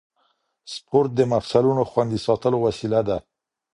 سپورت 0.73 1.09
د 1.15 1.19
مفصلونو 1.33 1.83
خوندي 1.91 2.19
ساتلو 2.27 2.57
وسیله 2.65 2.99
ده. 3.07 3.17